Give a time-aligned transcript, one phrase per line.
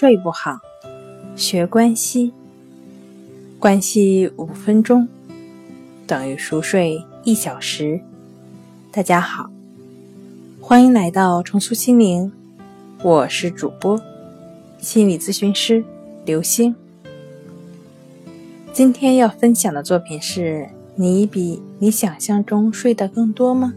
[0.00, 0.60] 睡不好，
[1.34, 2.32] 学关系，
[3.58, 5.08] 关系五分钟
[6.06, 8.00] 等于熟睡一小时。
[8.92, 9.50] 大家好，
[10.60, 12.30] 欢迎来到重塑心灵，
[13.02, 14.00] 我是主播
[14.78, 15.84] 心理咨询师
[16.24, 16.72] 刘星。
[18.72, 23.74] 今天要分享的作品是你比你想象中睡得更多吗？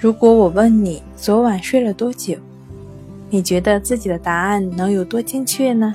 [0.00, 2.36] 如果我问你昨晚睡了多久，
[3.28, 5.92] 你觉得自己的答案能有多精确呢？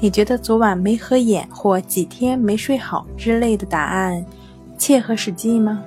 [0.00, 4.24] 你觉得昨晚没合眼或几天没睡好之类的答案
[4.76, 5.82] 切合实际吗？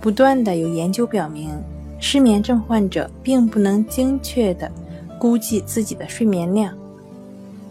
[0.00, 1.50] 不断的有研究表明，
[2.00, 4.70] 失眠症患者并不能精确的
[5.18, 6.74] 估计自己的睡眠量，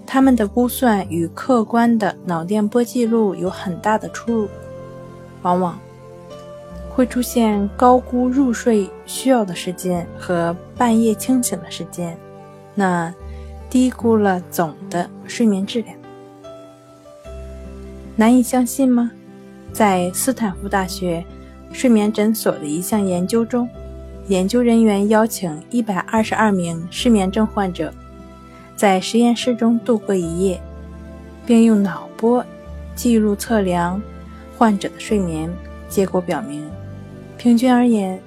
[0.06, 4.48] 他们的估算与客观的脑电波记录有很大的出入，
[5.42, 5.78] 往往。
[6.96, 12.16] 会出现高估入睡需要的时间和半夜清醒的时间，
[12.76, 13.12] 那
[13.70, 15.98] 低估了总的睡眠质量。
[18.16, 19.10] 难以相信吗？
[19.72, 21.26] 在斯坦福大学
[21.72, 23.68] 睡眠诊所的一项研究中，
[24.28, 27.92] 研究人员邀请一百二十二名失眠症患者
[28.76, 30.62] 在实验室中度过一夜，
[31.44, 32.46] 并用脑波
[32.94, 34.00] 记录测量
[34.60, 35.52] 患者的睡眠。
[35.90, 36.68] 结果表明。
[37.44, 38.18] 平均而言，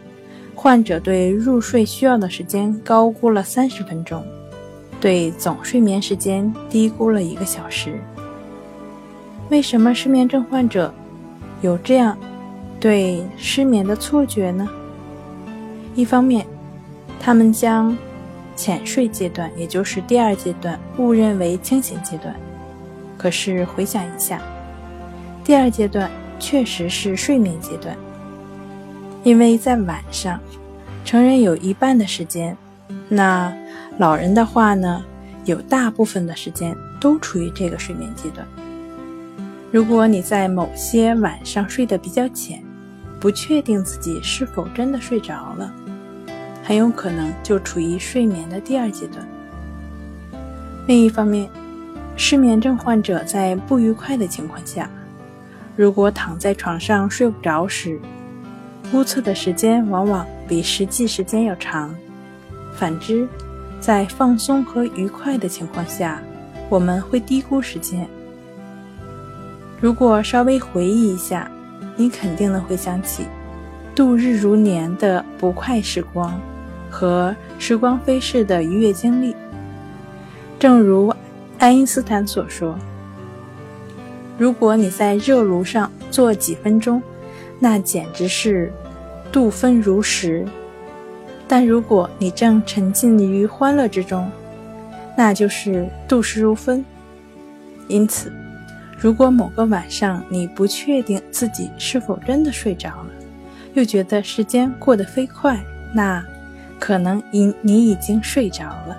[0.55, 4.23] 患者对入睡需要的时间高估了三十分钟，
[5.01, 7.99] 对总睡眠时间低估了一个小时。
[9.49, 10.93] 为什么失眠症患者
[11.63, 12.19] 有这样
[12.79, 14.69] 对失眠的错觉呢？
[15.95, 16.45] 一方面，
[17.19, 17.97] 他们将
[18.55, 22.37] 浅睡阶段，也就是第二阶段，误认为清醒阶段。
[23.17, 24.43] 可是回想一下，
[25.43, 27.97] 第二阶段确实是睡眠阶段。
[29.27, 30.39] 因为在晚上，
[31.05, 32.57] 成人有一半的时间，
[33.09, 33.53] 那
[33.99, 35.05] 老人的话呢，
[35.45, 38.47] 有大部分的时间都处于这个睡眠阶段。
[39.73, 42.63] 如果你在某些晚上睡得比较浅，
[43.19, 45.75] 不确定自己是否真的睡着了，
[46.63, 49.27] 很有可能就处于睡眠的第二阶段。
[50.87, 51.51] 另一方面，
[52.17, 54.89] 失眠症患者在不愉快的情况下，
[55.75, 58.01] 如果躺在床上睡不着时，
[58.91, 61.95] 估测的时间往往比实际时间要长。
[62.75, 63.27] 反之，
[63.81, 66.21] 在放松和愉快的情况下，
[66.69, 68.09] 我们会低估时间。
[69.81, 71.51] 如果稍微回忆一下，
[71.97, 73.25] 你肯定能回想起
[73.95, 76.39] 度日如年的不快时光
[76.91, 79.35] 和时光飞逝的愉悦经历。
[80.59, 81.13] 正如
[81.59, 82.79] 爱因斯坦所说
[84.39, 87.03] ：“如果你在热炉上坐几分钟。”
[87.59, 88.73] 那简直是
[89.33, 90.47] 度分如时，
[91.49, 94.31] 但如果你正沉浸于欢乐之中，
[95.17, 96.85] 那就是度时如分。
[97.89, 98.31] 因此，
[98.99, 103.07] 如果某个晚上你不确定自己是否真的睡着了，
[103.75, 105.59] 又觉得时间过得飞快，
[105.95, 106.25] 那
[106.79, 108.97] 可能因你已经睡着了。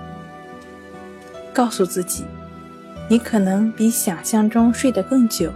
[1.53, 2.25] 告诉自己，
[3.07, 5.51] 你可能比想象中睡得更久，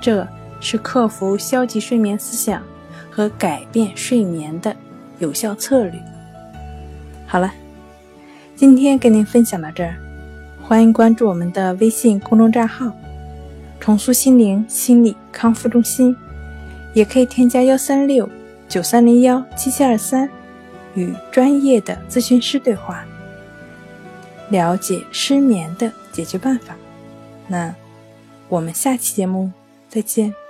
[0.00, 0.26] 这。
[0.62, 2.62] 是克服消极睡眠思想
[3.10, 4.74] 和改变睡眠的
[5.18, 6.00] 有效策略。
[7.26, 7.52] 好了，
[8.54, 9.96] 今天跟您分享到这儿，
[10.62, 12.92] 欢迎关注我们的微信公众账号
[13.80, 16.16] “重塑心灵心理康复中心”，
[16.94, 18.28] 也可以添加幺三六
[18.68, 20.30] 九三零幺七七二三，
[20.94, 23.04] 与专业的咨询师对话，
[24.48, 26.76] 了解失眠的解决办法。
[27.48, 27.74] 那
[28.48, 29.50] 我们下期节目
[29.88, 30.41] 再见。